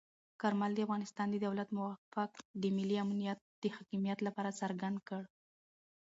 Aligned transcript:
کارمل 0.41 0.71
د 0.75 0.79
افغانستان 0.85 1.27
د 1.31 1.35
دولت 1.45 1.69
موقف 1.77 2.31
د 2.61 2.63
ملي 2.77 2.97
امنیت 3.05 3.39
او 3.65 3.73
حاکمیت 3.77 4.19
لپاره 4.27 4.57
څرګند 4.61 4.97
کړ. 5.07 5.21